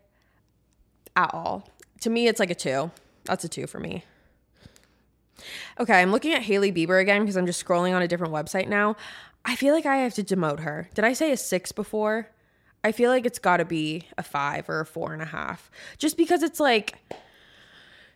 [1.16, 1.68] at all.
[2.02, 2.90] To me, it's like a two.
[3.24, 4.04] That's a two for me.
[5.78, 8.68] Okay, I'm looking at Hailey Bieber again because I'm just scrolling on a different website
[8.68, 8.96] now.
[9.44, 10.90] I feel like I have to demote her.
[10.94, 12.28] Did I say a six before?
[12.84, 15.70] I feel like it's got to be a five or a four and a half.
[15.96, 16.94] Just because it's like,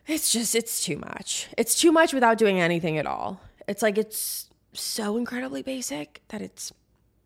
[0.07, 1.47] it's just it's too much.
[1.57, 3.41] It's too much without doing anything at all.
[3.67, 6.71] It's like it's so incredibly basic that it's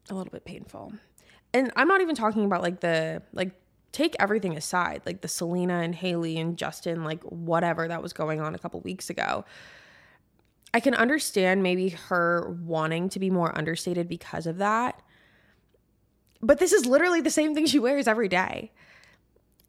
[0.09, 0.93] a little bit painful.
[1.53, 3.51] And I'm not even talking about like the like
[3.91, 8.39] take everything aside, like the Selena and Hailey and Justin like whatever that was going
[8.39, 9.45] on a couple weeks ago.
[10.73, 15.01] I can understand maybe her wanting to be more understated because of that.
[16.41, 18.71] But this is literally the same thing she wears every day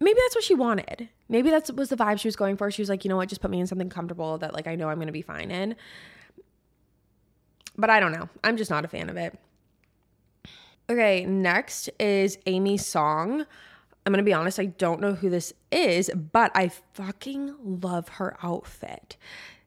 [0.00, 1.08] maybe that's what she wanted.
[1.28, 2.70] Maybe that was the vibe she was going for.
[2.70, 4.74] She was like, you know what, just put me in something comfortable that like I
[4.74, 5.76] know I'm gonna be fine in.
[7.76, 8.28] But I don't know.
[8.42, 9.38] I'm just not a fan of it.
[10.88, 13.46] Okay, next is Aimee Song.
[14.04, 18.36] I'm gonna be honest, I don't know who this is, but I fucking love her
[18.42, 19.16] outfit.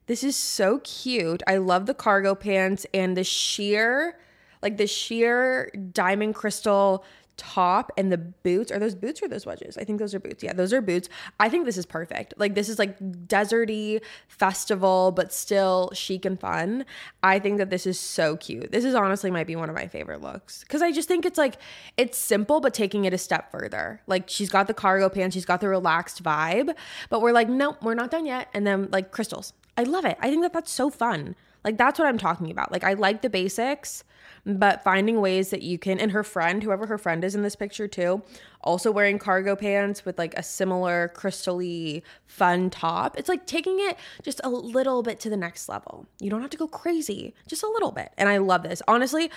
[0.07, 1.41] This is so cute.
[1.47, 4.17] I love the cargo pants and the sheer,
[4.61, 7.05] like the sheer diamond crystal
[7.37, 9.77] top and the boots are those boots or those wedges?
[9.77, 10.43] I think those are boots.
[10.43, 11.09] Yeah those are boots.
[11.39, 12.33] I think this is perfect.
[12.37, 16.85] Like this is like deserty festival but still chic and fun.
[17.21, 18.71] I think that this is so cute.
[18.71, 20.61] This is honestly might be one of my favorite looks.
[20.61, 21.55] Because i just think it's like
[21.97, 24.01] it's simple but taking it a step further.
[24.07, 26.75] Like she's got the cargo pants she's got the relaxed vibe
[27.09, 28.49] but we're like nope we're not done yet.
[28.53, 29.53] And then like crystals.
[29.77, 30.17] I love it.
[30.21, 31.35] I think that that's so fun.
[31.63, 32.71] Like that's what i'm talking about.
[32.71, 34.03] Like i like the basics
[34.45, 37.55] but finding ways that you can and her friend whoever her friend is in this
[37.55, 38.21] picture too
[38.61, 43.97] also wearing cargo pants with like a similar crystally fun top it's like taking it
[44.21, 46.05] just a little bit to the next level.
[46.19, 48.11] You don't have to go crazy just a little bit.
[48.17, 48.81] And i love this.
[48.87, 49.31] Honestly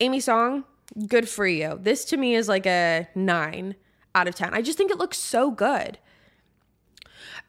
[0.00, 0.64] Aimee Song
[1.08, 1.78] good for you.
[1.80, 3.74] This to me is like a 9
[4.14, 5.98] out of 10 i just think it looks so good.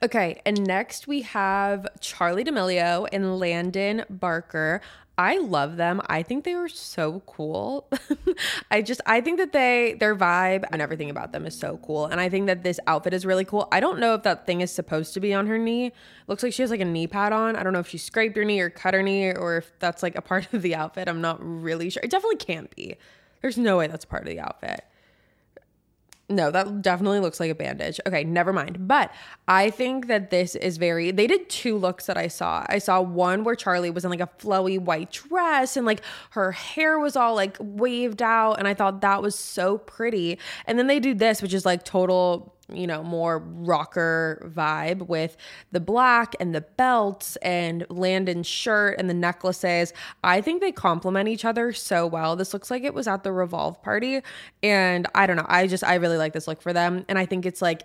[0.04, 4.80] Okay, and next we have Charli D'Amelio and Landon Barker.
[5.20, 6.00] I love them.
[6.08, 7.90] I think they were so cool.
[8.72, 12.06] I just I think that they their vibe and everything about them is so cool.
[12.06, 13.68] And I think that this outfit is really cool.
[13.72, 15.92] I don't know if that thing is supposed to be on her knee.
[16.28, 17.56] Looks like she has like a knee pad on.
[17.56, 20.04] I don't know if she scraped her knee or cut her knee or if that's
[20.04, 21.10] like a part of the outfit.
[21.10, 22.04] I'm not really sure.
[22.04, 22.96] It definitely can't be.
[23.42, 24.84] There's no way that's part of the outfit.
[26.30, 28.02] No, that definitely looks like a bandage.
[28.06, 28.86] Okay, never mind.
[28.86, 29.14] But
[29.48, 32.66] I think that this is very, they did two looks that I saw.
[32.68, 36.52] I saw one where Charli was in like a flowy white dress and like her
[36.52, 38.56] hair was all like waved out.
[38.60, 40.38] And I thought that was so pretty.
[40.66, 45.38] And then they do this, which is like total you know, more rocker vibe with
[45.72, 49.94] the black and the belts and Landon's shirt and the necklaces.
[50.24, 52.36] I think they complement each other so well.
[52.36, 54.22] This looks like it was at the Revolve party.
[54.62, 55.46] And I don't know.
[55.48, 57.06] I just, I really like this look for them.
[57.08, 57.84] And I think it's like,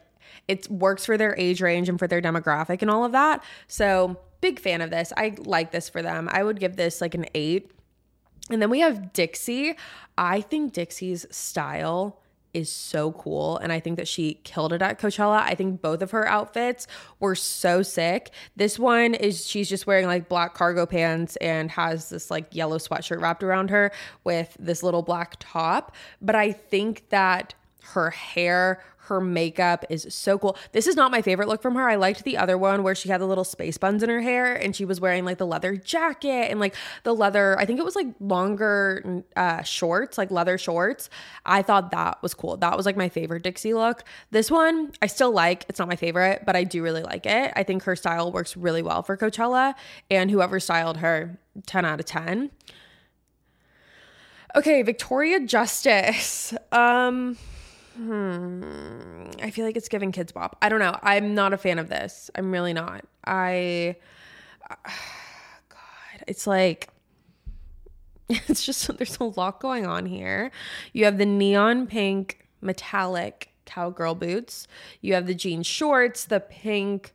[0.48, 3.44] it works for their age range and for their demographic and all of that.
[3.68, 5.12] So, big fan of this.
[5.16, 6.28] I like this for them.
[6.32, 7.70] I would give this like an eight.
[8.50, 9.76] And then we have Dixie.
[10.18, 12.21] I think Dixie's style
[12.54, 13.58] is so cool.
[13.58, 15.40] And I think that she killed it at Coachella.
[15.42, 16.86] I think both of her outfits
[17.20, 18.30] were so sick.
[18.56, 22.78] This one is she's just wearing like black cargo pants and has this like yellow
[22.78, 23.92] sweatshirt wrapped around her
[24.24, 25.94] with this little black top.
[26.20, 30.56] But I think that her hair, her makeup is so cool.
[30.70, 31.88] This is not my favorite look from her.
[31.88, 34.54] I liked the other one where she had the little space buns in her hair
[34.54, 37.84] and she was wearing like the leather jacket and like the leather, I think it
[37.84, 41.10] was like longer uh, shorts, like leather shorts.
[41.44, 42.56] I thought that was cool.
[42.56, 44.04] That was like my favorite Dixie look.
[44.30, 45.66] This one I still like.
[45.68, 47.52] It's not my favorite, but I do really like it.
[47.56, 49.74] I think her style works really well for Coachella
[50.12, 52.52] and whoever styled her, 10 out of 10.
[54.54, 56.54] Okay, Victoria Justice.
[56.72, 57.36] Um
[57.96, 59.24] Hmm.
[59.42, 60.56] I feel like it's giving Kidz Bop.
[60.62, 60.98] I don't know.
[61.02, 62.30] I'm not a fan of this.
[62.34, 63.04] I'm really not.
[63.24, 63.96] I.
[65.68, 66.88] God, it's like.
[68.48, 70.50] It's just there's a lot going on here.
[70.94, 74.66] You have the neon pink metallic cowgirl boots.
[75.02, 77.12] You have the jean shorts, the pink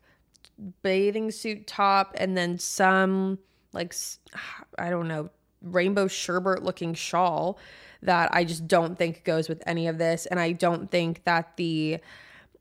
[0.84, 3.40] bathing suit top, and then some
[3.74, 3.96] like
[4.78, 5.32] I don't know
[5.64, 7.58] rainbow sherbet looking shawl
[8.02, 10.26] that I just don't think goes with any of this.
[10.26, 12.00] And I don't think that the,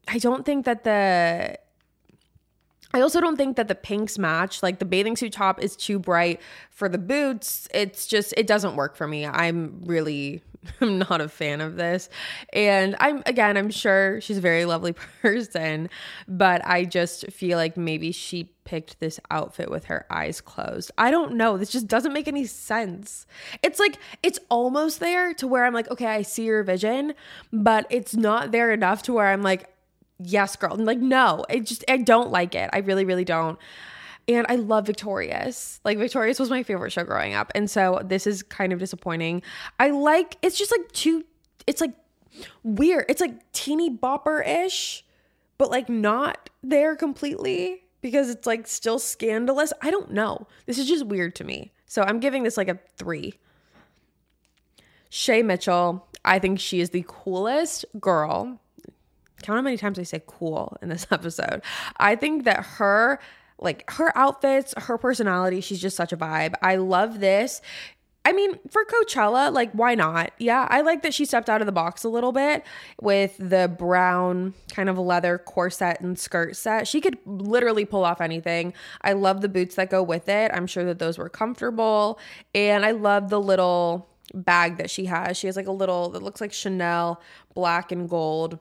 [0.08, 1.58] I don't think that the,
[2.94, 4.62] I also don't think that the pinks match.
[4.62, 7.68] Like the bathing suit top is too bright for the boots.
[7.74, 9.26] It's just, it doesn't work for me.
[9.26, 10.42] I'm really,
[10.80, 12.08] I'm not a fan of this.
[12.52, 15.88] And I'm, again, I'm sure she's a very lovely person,
[16.28, 20.90] but I just feel like maybe she picked this outfit with her eyes closed.
[20.98, 21.56] I don't know.
[21.56, 23.26] This just doesn't make any sense.
[23.62, 27.14] It's like, it's almost there to where I'm like, okay, I see your vision,
[27.52, 29.70] but it's not there enough to where I'm like,
[30.18, 30.72] yes, girl.
[30.72, 32.70] I'm like, no, I just, I don't like it.
[32.72, 33.58] I really, really don't.
[34.28, 35.80] And I love Victorious.
[35.84, 37.52] Like Victorious was my favorite show growing up.
[37.54, 39.42] And so this is kind of disappointing.
[39.78, 41.24] I like it's just like too
[41.66, 41.94] it's like
[42.62, 43.06] weird.
[43.08, 45.04] It's like teeny bopper-ish,
[45.58, 49.72] but like not there completely because it's like still scandalous.
[49.82, 50.46] I don't know.
[50.66, 51.72] This is just weird to me.
[51.86, 53.34] So I'm giving this like a 3.
[55.08, 58.60] Shay Mitchell, I think she is the coolest girl.
[59.42, 61.62] Count how many times I say cool in this episode.
[61.98, 63.20] I think that her
[63.58, 66.54] like her outfits, her personality, she's just such a vibe.
[66.62, 67.60] I love this.
[68.26, 70.32] I mean, for Coachella, like, why not?
[70.38, 72.64] Yeah, I like that she stepped out of the box a little bit
[73.00, 76.88] with the brown kind of leather corset and skirt set.
[76.88, 78.74] She could literally pull off anything.
[79.02, 80.50] I love the boots that go with it.
[80.52, 82.18] I'm sure that those were comfortable.
[82.52, 85.36] And I love the little bag that she has.
[85.36, 87.20] She has like a little that looks like Chanel
[87.54, 88.58] black and gold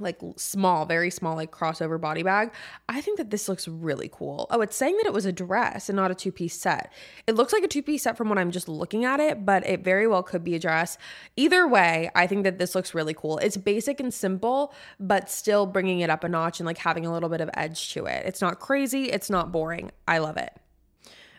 [0.00, 2.52] like small, very small, like crossover body bag.
[2.88, 4.46] I think that this looks really cool.
[4.50, 6.92] Oh, it's saying that it was a dress and not a two piece set.
[7.26, 9.66] It looks like a two piece set from what I'm just looking at it, but
[9.66, 10.98] it very well could be a dress.
[11.36, 13.38] Either way, I think that this looks really cool.
[13.38, 17.12] It's basic and simple, but still bringing it up a notch and like having a
[17.12, 18.24] little bit of edge to it.
[18.26, 19.90] It's not crazy, it's not boring.
[20.08, 20.54] I love it.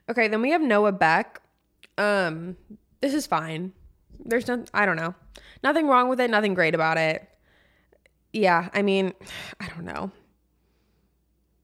[0.09, 1.41] Okay, then we have Noah Beck.
[1.97, 2.57] Um,
[3.01, 3.73] this is fine.
[4.23, 5.15] There's no, I don't know,
[5.63, 7.27] nothing wrong with it, nothing great about it
[8.33, 9.13] yeah, I mean,
[9.59, 10.11] I don't know.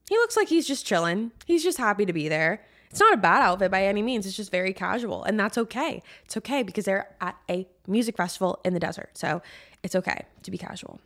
[0.08, 1.32] He looks like he's just chilling.
[1.44, 2.64] He's just happy to be there.
[2.90, 4.26] It's not a bad outfit by any means.
[4.26, 6.02] It's just very casual, and that's okay.
[6.24, 9.10] It's okay because they're at a music festival in the desert.
[9.14, 9.42] So
[9.82, 11.00] it's okay to be casual.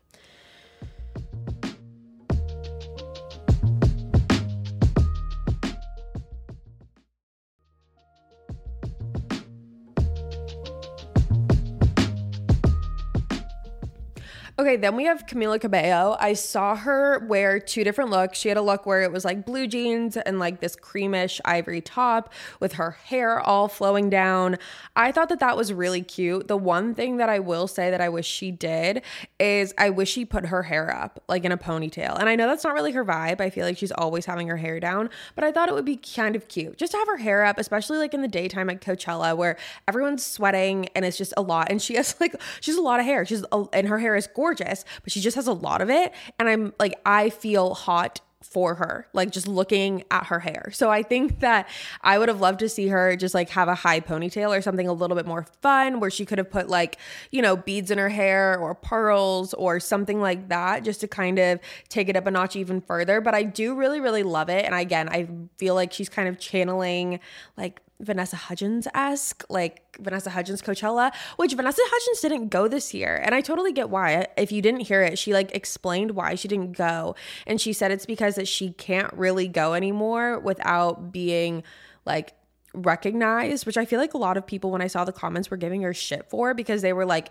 [14.62, 16.16] Okay, then we have Camila Cabello.
[16.20, 18.38] I saw her wear two different looks.
[18.38, 21.80] She had a look where it was like blue jeans and like this creamish ivory
[21.80, 24.58] top with her hair all flowing down.
[24.94, 26.46] I thought that that was really cute.
[26.46, 29.02] The one thing that I will say that I wish she did
[29.40, 32.16] is I wish she put her hair up like in a ponytail.
[32.16, 33.40] And I know that's not really her vibe.
[33.40, 35.96] I feel like she's always having her hair down, but I thought it would be
[35.96, 38.80] kind of cute just to have her hair up, especially like in the daytime at
[38.80, 39.56] Coachella where
[39.88, 41.68] everyone's sweating and it's just a lot.
[41.68, 43.26] And she has like, she's a lot of hair.
[43.26, 45.90] She's, a, and her hair is gorgeous gorgeous, but she just has a lot of
[45.90, 46.12] it.
[46.38, 50.70] And I'm like, I feel hot for her, like just looking at her hair.
[50.72, 51.68] So I think that
[52.00, 54.88] I would have loved to see her just like have a high ponytail or something
[54.88, 56.98] a little bit more fun where she could have put like,
[57.30, 61.38] you know, beads in her hair or pearls or something like that just to kind
[61.38, 63.20] of take it up a notch even further.
[63.20, 64.64] But I do really, really love it.
[64.64, 67.20] And again, I feel like she's kind of channeling
[67.56, 73.16] like Vanessa Hudgens esque, like Vanessa Hudgens Coachella, which Vanessa Hudgens didn't go this year.
[73.24, 74.26] And I totally get why.
[74.36, 77.14] If you didn't hear it, she like explained why she didn't go.
[77.46, 81.62] And she said it's because that she can't really go anymore without being
[82.04, 82.34] like
[82.74, 85.56] recognized, which I feel like a lot of people when I saw the comments were
[85.56, 87.30] giving her shit for because they were like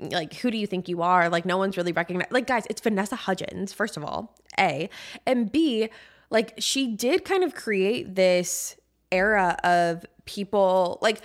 [0.00, 1.28] like who do you think you are?
[1.28, 4.34] Like no one's really recognized like guys, it's Vanessa Hudgens, first of all.
[4.58, 4.88] A.
[5.26, 5.90] And B,
[6.30, 8.76] like she did kind of create this
[9.10, 11.20] era of people like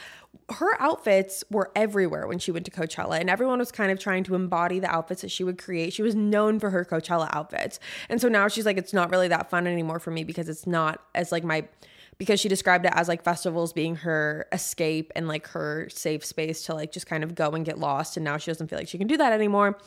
[0.49, 4.23] her outfits were everywhere when she went to Coachella, and everyone was kind of trying
[4.25, 5.93] to embody the outfits that she would create.
[5.93, 7.79] She was known for her Coachella outfits.
[8.09, 10.67] And so now she's like, it's not really that fun anymore for me because it's
[10.67, 11.67] not as like my
[12.19, 16.63] because she described it as like festivals being her escape and like her safe space
[16.63, 18.17] to like just kind of go and get lost.
[18.17, 19.79] And now she doesn't feel like she can do that anymore.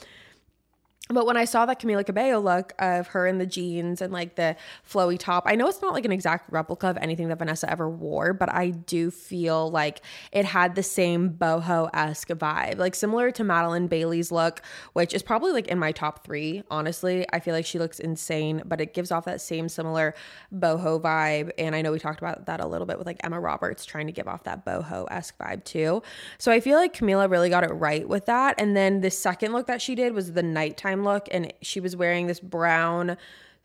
[1.08, 4.34] But when I saw that Camila Cabello look of her in the jeans and like
[4.34, 4.56] the
[4.88, 7.88] flowy top, I know it's not like an exact replica of anything that Vanessa ever
[7.88, 10.00] wore, but I do feel like
[10.32, 14.62] it had the same boho esque vibe, like similar to Madeline Bailey's look,
[14.94, 16.64] which is probably like in my top three.
[16.72, 20.12] Honestly, I feel like she looks insane, but it gives off that same similar
[20.52, 21.50] boho vibe.
[21.56, 24.06] And I know we talked about that a little bit with like Emma Roberts trying
[24.06, 26.02] to give off that boho esque vibe too.
[26.38, 28.56] So I feel like Camila really got it right with that.
[28.58, 31.96] And then the second look that she did was the nighttime look and she was
[31.96, 33.16] wearing this brown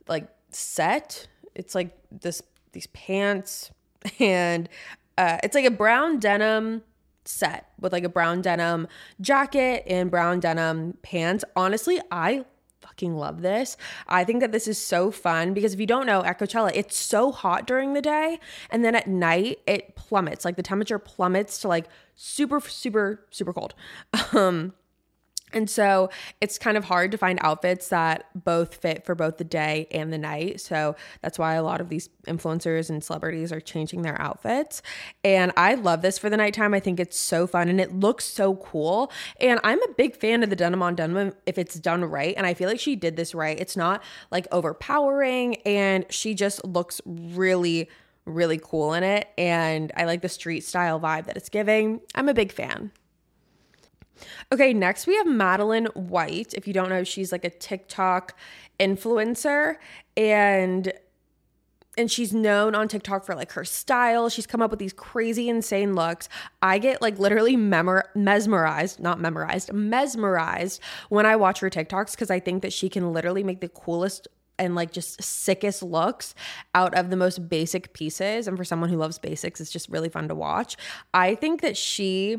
[0.08, 2.42] like set it's like this
[2.72, 3.72] these pants
[4.20, 4.70] and
[5.18, 6.84] uh, it's like a brown denim
[7.26, 8.88] set with like a brown denim
[9.20, 12.44] jacket and brown denim pants honestly i
[12.82, 13.78] fucking love this.
[14.08, 16.98] I think that this is so fun because if you don't know, at Coachella, it's
[16.98, 18.40] so hot during the day
[18.70, 20.44] and then at night it plummets.
[20.44, 23.74] Like the temperature plummets to like super super super cold.
[24.34, 24.74] Um
[25.54, 26.10] and so
[26.40, 30.12] it's kind of hard to find outfits that both fit for both the day and
[30.12, 30.62] the night.
[30.62, 34.82] So that's why a lot of these influencers and celebrities are changing their outfits.
[35.24, 36.74] And I love this for the nighttime.
[36.74, 39.12] I think it's so fun and it looks so cool.
[39.40, 42.34] And I'm a big fan of the denim on denim if it's done right.
[42.38, 43.60] And I feel like she did this right.
[43.60, 47.90] It's not like overpowering and she just looks really
[48.26, 52.02] really cool in it and I like the street style vibe that it's giving.
[52.14, 52.92] I'm a big fan.
[54.52, 56.54] Okay, next we have Madeline White.
[56.54, 58.38] If you don't know, she's like a TikTok
[58.80, 59.76] influencer
[60.18, 60.92] and
[61.98, 64.30] and she's known on TikTok for like her style.
[64.30, 66.30] She's come up with these crazy insane looks.
[66.62, 72.32] I get like literally memor- mesmerized, not memorized, mesmerized when I watch her TikToks cuz
[72.32, 76.36] I think that she can literally make the coolest and like just sickest looks
[76.76, 78.48] out of the most basic pieces.
[78.48, 80.78] And for someone who loves basics, it's just really fun to watch.
[81.14, 82.38] I think that she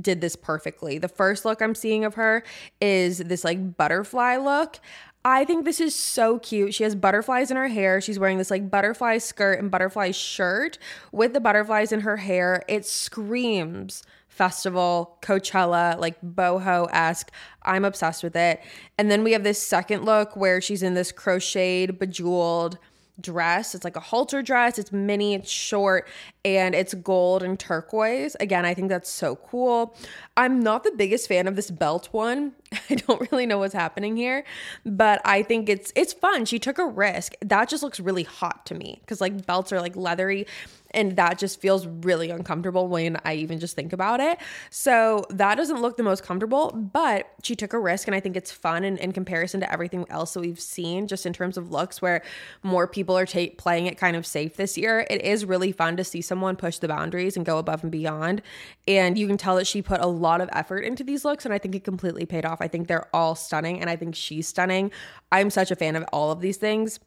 [0.00, 0.98] did this perfectly.
[0.98, 2.42] The first look I'm seeing of her
[2.80, 4.78] is this like butterfly look.
[5.24, 6.74] I think this is so cute.
[6.74, 8.00] She has butterflies in her hair.
[8.00, 10.78] She's wearing this like butterfly skirt and butterfly shirt
[11.12, 12.62] with the butterflies in her hair.
[12.68, 17.32] It screams festival, Coachella, like boho esque.
[17.62, 18.60] I'm obsessed with it.
[18.96, 22.78] And then we have this second look where she's in this crocheted, bejeweled,
[23.20, 23.74] dress.
[23.74, 24.78] It's like a halter dress.
[24.78, 26.08] It's mini, it's short,
[26.44, 28.36] and it's gold and turquoise.
[28.40, 29.96] Again, I think that's so cool.
[30.36, 32.52] I'm not the biggest fan of this belt one.
[32.90, 34.44] I don't really know what's happening here,
[34.84, 36.44] but I think it's it's fun.
[36.44, 37.34] She took a risk.
[37.40, 40.46] That just looks really hot to me cuz like belts are like leathery
[40.92, 44.38] and that just feels really uncomfortable when I even just think about it.
[44.70, 48.36] So that doesn't look the most comfortable, but she took a risk and I think
[48.36, 51.70] it's fun in, in comparison to everything else that we've seen just in terms of
[51.70, 52.22] looks where
[52.62, 55.06] more people are playing it kind of safe this year.
[55.10, 58.42] It is really fun to see someone push the boundaries and go above and beyond.
[58.86, 61.52] And you can tell that she put a lot of effort into these looks and
[61.52, 62.60] I think it completely paid off.
[62.60, 64.90] I think they're all stunning and I think she's stunning.
[65.30, 66.98] I'm such a fan of all of these things.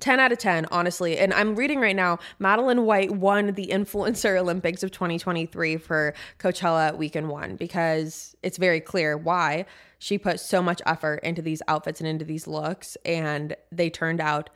[0.00, 1.18] 10 out of 10, honestly.
[1.18, 6.96] And I'm reading right now, Madeline White won the Influencer Olympics of 2023 for Coachella
[6.96, 9.66] Weekend 1 because it's very clear why
[9.98, 14.20] she put so much effort into these outfits and into these looks, and they turned
[14.20, 14.50] out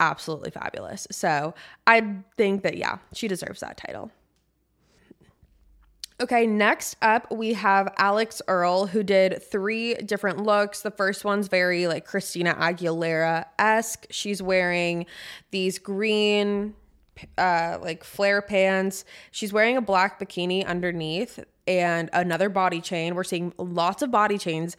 [0.00, 1.06] absolutely fabulous.
[1.10, 1.54] So
[1.86, 4.10] I think that, yeah, she deserves that title.
[6.20, 10.82] Okay, next up we have Alix Earle, who did three different looks.
[10.82, 14.06] The first one's very like Christina Aguilera esque.
[14.10, 15.06] She's wearing
[15.50, 16.74] these green,
[17.38, 19.06] uh, like flare pants.
[19.30, 23.14] She's wearing a black bikini underneath and another body chain.
[23.14, 24.76] We're seeing lots of body chains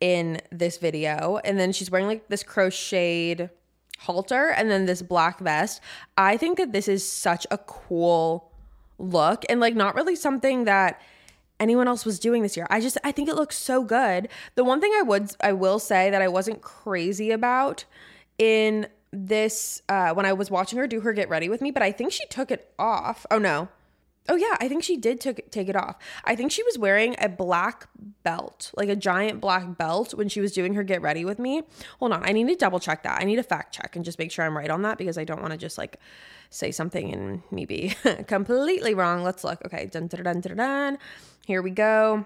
[0.00, 1.40] in this video.
[1.44, 3.50] And then she's wearing like this crocheted
[3.98, 5.80] halter and then this black vest.
[6.16, 8.53] I think that this is such a cool
[8.98, 11.00] look and like not really something that
[11.60, 12.66] anyone else was doing this year.
[12.70, 14.28] I just I think it looks so good.
[14.54, 17.84] The one thing I would I will say that I wasn't crazy about
[18.38, 21.82] in this uh when I was watching her do her get ready with me, but
[21.82, 23.26] I think she took it off.
[23.30, 23.68] Oh no.
[24.28, 25.96] Oh yeah, I think she did took take it off.
[26.24, 27.88] I think she was wearing a black
[28.22, 31.62] belt, like a giant black belt when she was doing her get ready with me.
[31.98, 33.20] Hold on, I need to double check that.
[33.20, 35.24] I need to fact check and just make sure I'm right on that because I
[35.24, 36.00] don't want to just like
[36.48, 37.94] say something and me be
[38.26, 39.22] completely wrong.
[39.22, 39.60] Let's look.
[39.66, 40.98] Okay, dun dun dun dun dun.
[41.46, 42.24] Here we go.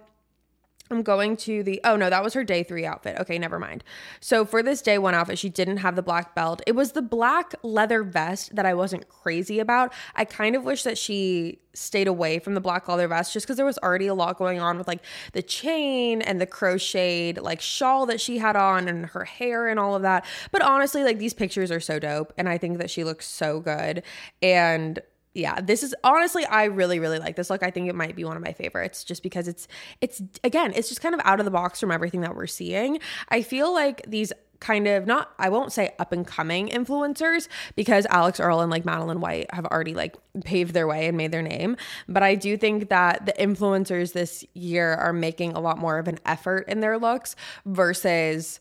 [0.91, 3.17] I'm going to the oh no, that was her day three outfit.
[3.21, 3.85] Okay, never mind.
[4.21, 6.63] So for this day one outfit, she didn't have the black belt.
[6.67, 9.93] It was the black leather vest that I wasn't crazy about.
[10.15, 13.57] I kind of wish that she stayed away from the black leather vest just because
[13.57, 17.61] there was already a lot going on with like the chain and the crocheted like
[17.61, 20.25] shawl that she had on and her hair and all of that.
[20.51, 23.61] But honestly, like these pictures are so dope and I think that she looks so
[23.61, 24.03] good.
[24.43, 25.01] And
[25.39, 27.63] yeah, this is honestly I really really like this look.
[27.63, 29.69] I think it might be one of my favorites just because it's
[30.01, 32.99] it's again, it's just kind of out of the box from everything that we're seeing.
[33.29, 38.07] I feel like these kind of not I won't say up and coming influencers because
[38.07, 41.43] Alix Earle and like Madeline White have already like paved their way and made their
[41.43, 41.77] name,
[42.09, 46.09] but I do think that the influencers this year are making a lot more of
[46.09, 48.59] an effort in their looks versus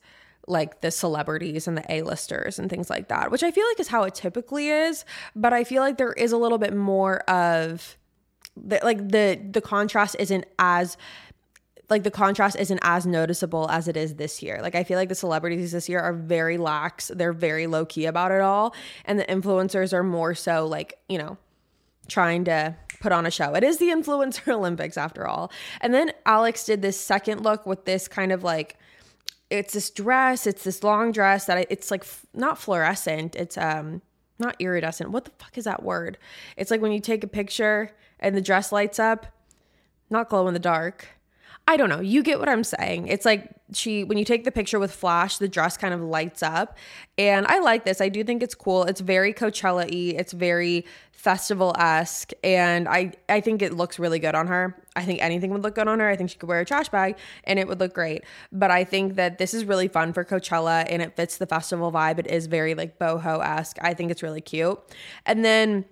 [0.47, 3.89] like the celebrities and the A-listers and things like that, which I feel like is
[3.89, 7.97] how it typically is, but I feel like there is a little bit more of
[8.55, 10.97] the, like the the contrast isn't as
[11.89, 14.59] like the contrast isn't as noticeable as it is this year.
[14.61, 17.11] Like I feel like the celebrities this year are very lax.
[17.13, 18.73] They're very low key about it all
[19.05, 21.37] and the influencers are more so like, you know,
[22.07, 23.53] trying to put on a show.
[23.53, 25.51] It is the influencer Olympics after all.
[25.81, 28.77] And then Alix did this second look with this kind of like
[29.49, 33.57] it's this dress, it's this long dress that I, it's like f- not fluorescent, it's
[33.57, 34.01] um
[34.39, 35.11] not iridescent.
[35.11, 36.17] What the fuck is that word?
[36.57, 39.25] It's like when you take a picture and the dress lights up,
[40.09, 41.07] not glow in the dark.
[41.69, 41.99] I don't know.
[41.99, 43.07] You get what I'm saying.
[43.07, 46.41] It's like she when you take the picture with flash, the dress kind of lights
[46.41, 46.77] up.
[47.17, 47.99] And I like this.
[47.99, 48.83] I do think it's cool.
[48.83, 50.15] It's very Coachella-y.
[50.17, 54.81] It's very festival-esque and I I think it looks really good on her.
[54.95, 56.07] I think anything would look good on her.
[56.09, 58.23] I think she could wear a trash bag and it would look great.
[58.51, 61.91] But I think that this is really fun for Coachella and it fits the festival
[61.91, 62.17] vibe.
[62.19, 63.77] It is very like boho-esque.
[63.81, 64.79] I think it's really cute.
[65.25, 65.83] And then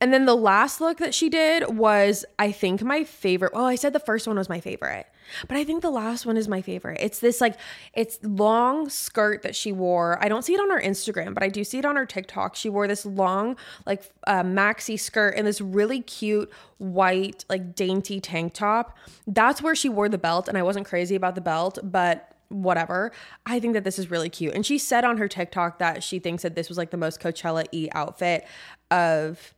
[0.00, 3.54] and then the last look that she did was, I think, my favorite.
[3.54, 5.06] Well, I said the first one was my favorite,
[5.48, 6.98] but I think the last one is my favorite.
[7.00, 7.56] It's this like,
[7.94, 10.22] it's long skirt that she wore.
[10.22, 12.54] I don't see it on her Instagram, but I do see it on her TikTok.
[12.54, 18.20] She wore this long, like, uh, maxi skirt and this really cute white, like, dainty
[18.20, 18.98] tank top.
[19.26, 23.10] That's where she wore the belt, and I wasn't crazy about the belt, but whatever.
[23.46, 24.54] I think that this is really cute.
[24.54, 27.20] And she said on her TikTok that she thinks that this was like the most
[27.20, 28.46] Coachella e outfit
[28.90, 29.54] of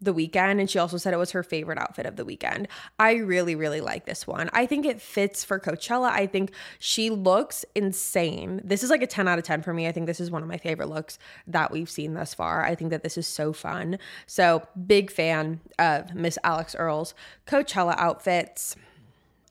[0.00, 2.68] the weekend and she also said it was her favorite outfit of the weekend.
[2.98, 4.50] I really really like this one.
[4.52, 6.10] I think it fits for Coachella.
[6.10, 8.60] I think she looks insane.
[8.64, 9.86] This is like a 10 out of 10 for me.
[9.86, 12.64] I think this is one of my favorite looks that we've seen thus far.
[12.64, 13.98] I think that this is so fun.
[14.26, 17.14] So, big fan of Miss Alix Earle's
[17.46, 18.76] Coachella outfits.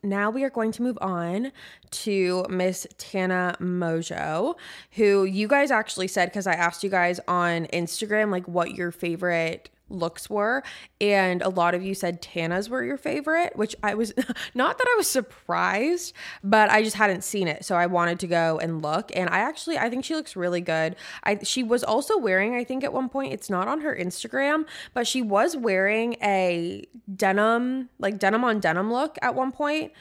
[0.03, 1.51] Now we are going to move on
[1.89, 4.55] to Miss Tana Mongeau,
[4.91, 8.91] who you guys actually said because I asked you guys on Instagram like what your
[8.91, 10.63] favorite looks were
[10.99, 14.13] and a lot of you said Tana's were your favorite which I was
[14.55, 16.13] not that I was surprised
[16.43, 19.39] but I just hadn't seen it so I wanted to go and look and I
[19.39, 20.95] actually I think she looks really good.
[21.23, 24.65] I she was also wearing I think at one point it's not on her Instagram
[24.93, 26.83] but she was wearing a
[27.15, 29.91] denim like denim on denim look at one point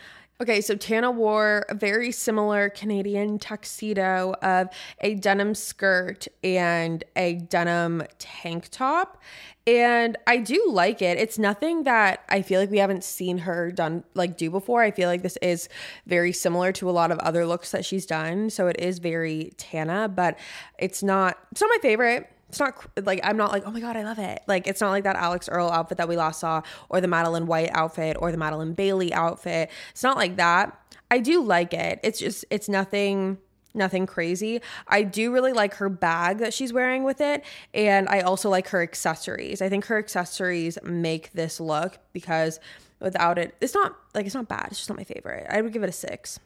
[0.41, 4.69] Okay, so Tana wore a very similar Canadian tuxedo of
[5.01, 9.23] a denim skirt and a denim tank top.
[9.65, 11.19] And I do like it.
[11.19, 14.83] It's nothing that I feel like we haven't seen her done like do before.
[14.83, 15.69] I feel like this is
[16.05, 18.51] very similar to a lot of other looks that she's done.
[18.51, 20.37] So it is very Tana, but
[20.81, 23.97] it's not it's not my favorite it's not like I'm not like, oh my God,
[23.97, 24.43] I love it.
[24.47, 27.47] Like, it's not like that Alix Earle outfit that we last saw, or the Madeline
[27.47, 29.71] White outfit, or the Madeline Bailey outfit.
[29.91, 30.79] It's not like that.
[31.11, 32.01] I do like it.
[32.03, 33.39] It's just, it's nothing
[33.75, 34.61] nothing crazy.
[34.87, 37.45] I do really like her bag that she's wearing with it.
[37.75, 39.61] And I also like her accessories.
[39.61, 42.61] I think her accessories make this look because
[43.01, 44.69] without it, it's not like it's not bad.
[44.71, 45.47] It's just not my favorite.
[45.51, 46.39] I would give it a six.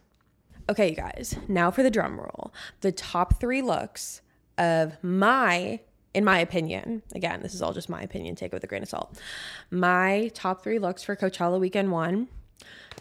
[0.70, 2.52] Okay, you guys, now for the drum roll.
[2.80, 4.22] The top three looks
[4.56, 5.80] of my
[6.18, 8.82] in my opinion, again, this is all just my opinion, take it with a grain
[8.82, 9.16] of salt.
[9.70, 12.26] My top three looks for Coachella weekend one,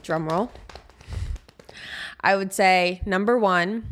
[0.03, 0.51] drum roll.
[2.22, 3.88] I would say number one,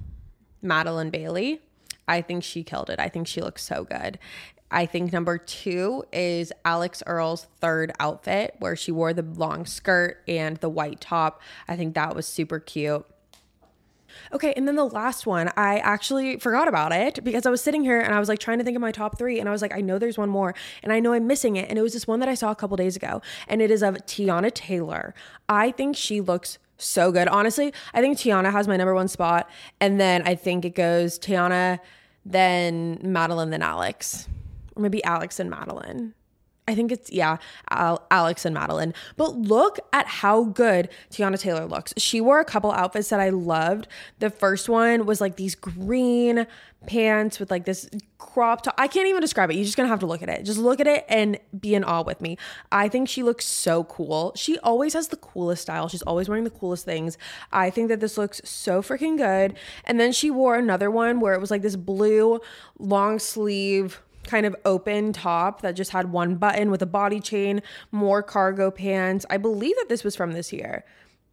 [0.61, 1.59] Madeline Bailey.
[2.07, 2.99] I think she killed it.
[2.99, 4.19] I think she looks so good.
[4.69, 10.21] I think number two is Alix Earle's third outfit, where she wore the long skirt
[10.27, 11.41] and the white top.
[11.67, 13.07] I think that was super cute.
[14.33, 17.83] Okay, and then the last one, I actually forgot about it because I was sitting
[17.83, 19.61] here and I was like trying to think of my top three, and I was
[19.61, 20.53] like, I know there's one more,
[20.83, 21.69] and I know I'm missing it.
[21.69, 23.83] And it was this one that I saw a couple days ago, and it is
[23.83, 25.13] of Teyana Taylor.
[25.49, 27.27] I think she looks so good.
[27.27, 29.49] Honestly, I think Teyana has my number one spot,
[29.79, 31.79] and then I think it goes Teyana,
[32.25, 34.27] then Madeline, then Alix,
[34.75, 36.13] or maybe Alix and Madeline.
[36.67, 37.37] I think it's, yeah,
[37.69, 38.93] Al- Alix and Madeline.
[39.17, 41.93] But look at how good Teyana Taylor looks.
[41.97, 43.87] She wore a couple outfits that I loved.
[44.19, 46.47] The first one was like these green
[46.87, 48.75] pants with like this crop top.
[48.77, 49.55] I can't even describe it.
[49.55, 50.43] You're just gonna have to look at it.
[50.43, 52.37] Just look at it and be in awe with me.
[52.71, 54.33] I think she looks so cool.
[54.35, 55.87] She always has the coolest style.
[55.87, 57.17] She's always wearing the coolest things.
[57.51, 59.55] I think that this looks so freaking good.
[59.83, 62.39] And then she wore another one where it was like this blue
[62.79, 67.61] long sleeve kind of open top that just had one button with a body chain,
[67.91, 69.25] more cargo pants.
[69.29, 70.85] I believe that this was from this year,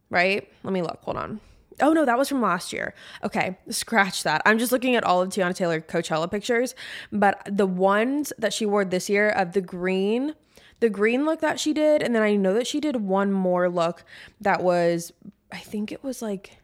[0.09, 0.47] right?
[0.63, 0.99] Let me look.
[1.03, 1.39] Hold on.
[1.81, 2.93] Oh no, that was from last year.
[3.23, 4.41] Okay, scratch that.
[4.45, 6.75] I'm just looking at all of Teyana Taylor Coachella pictures,
[7.11, 10.35] but the ones that she wore this year of the green,
[10.79, 13.69] the green look that she did, and then I know that she did one more
[13.69, 14.03] look
[14.41, 15.13] that was,
[15.51, 16.57] I think it was like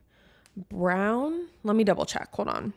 [0.69, 1.47] brown.
[1.63, 2.30] Let me double check.
[2.34, 2.73] Hold on.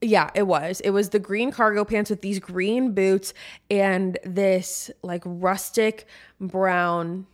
[0.00, 0.80] Yeah, it was.
[0.80, 3.34] It was the green cargo pants with these green boots
[3.68, 6.06] and this like rustic
[6.40, 7.26] brown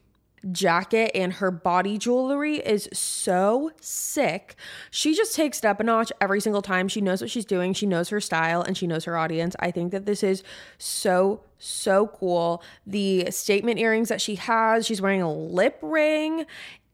[0.52, 4.56] jacket and her body jewelry is so sick.
[4.90, 6.88] She just takes it up a notch every single time.
[6.88, 7.72] She knows what she's doing.
[7.74, 9.54] She knows her style and she knows her audience.
[9.58, 10.42] I think that this is
[10.78, 12.62] so so cool.
[12.86, 16.44] The statement earrings that she has, she's wearing a lip ring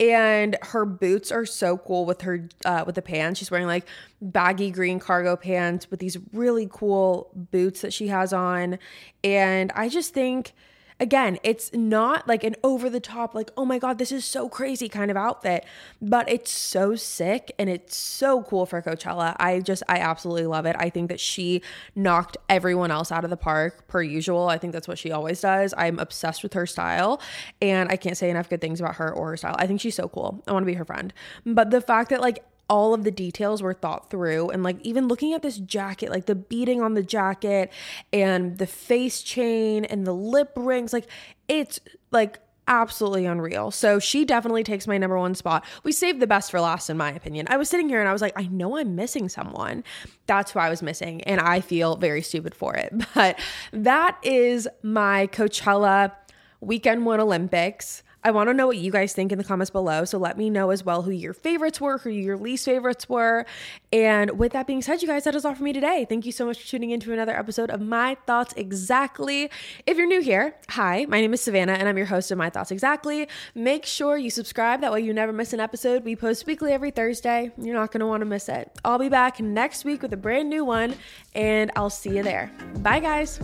[0.01, 3.39] and her boots are so cool with her uh, with the pants.
[3.39, 3.87] She's wearing like
[4.21, 8.79] baggy green cargo pants with these really cool boots that she has on.
[9.23, 10.55] And i just think
[11.01, 14.49] again it's not like an over the top like oh my god this is so
[14.49, 15.65] crazy kind of outfit
[16.01, 19.37] but it's so sick and it's so cool for coachella.
[19.39, 20.77] I just i absolutely love it.
[20.79, 21.63] I think that she
[21.95, 24.49] knocked everyone else out of the park per usual.
[24.49, 25.75] I think that's what she always does.
[25.77, 27.21] I'm obsessed with her style
[27.61, 29.57] and i can't say enough good things about her or her style.
[29.59, 30.43] I think she's so cool.
[30.47, 31.13] I want to be her friend.
[31.45, 35.09] But the fact that like all of the details were thought through and like even
[35.09, 37.71] looking at this jacket like the beading on the jacket
[38.13, 41.07] and the face chain and the lip rings like
[41.49, 41.81] it's
[42.13, 43.73] like absolutely unreal.
[43.73, 45.65] So she definitely takes my number one spot.
[45.83, 47.47] We saved the best for last, in my opinion.
[47.51, 49.83] I was sitting here and I was like, I know I'm missing someone.
[50.27, 51.21] That's who I was missing.
[51.23, 52.95] And I feel very stupid for it.
[53.15, 53.41] But
[53.73, 56.13] that is my Coachella
[56.61, 58.05] weekend one Olympics.
[58.23, 60.05] I want to know what you guys think in the comments below.
[60.05, 63.47] So let me know as well who your favorites were, who your least favorites were.
[63.93, 66.07] And with that being said, you guys, that is all for me today.
[66.09, 69.51] Thank you so much for tuning in to another episode of My Thoughts Exactly.
[69.87, 72.51] If you're new here, hi, my name is Savannah and I'm your host of My
[72.51, 73.29] Thoughts Exactly.
[73.55, 74.81] Make sure you subscribe.
[74.83, 76.05] That way you never miss an episode.
[76.05, 77.51] We post weekly every Thursday.
[77.57, 78.71] You're not going to want to miss it.
[78.85, 80.95] I'll be back next week with a brand new one
[81.35, 82.51] and I'll see you there.
[82.79, 83.41] Bye, guys.